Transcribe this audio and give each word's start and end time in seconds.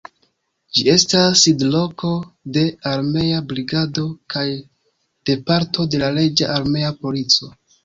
Ĝi 0.77 0.85
estas 0.93 1.43
sidloko 1.47 2.09
de 2.55 2.63
armea 2.93 3.43
brigado 3.53 4.07
kaj 4.37 4.47
de 5.27 5.39
parto 5.53 5.89
de 5.93 6.03
la 6.07 6.13
reĝa 6.19 6.51
armea 6.59 6.93
polico. 7.05 7.55